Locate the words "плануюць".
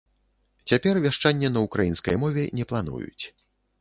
2.73-3.23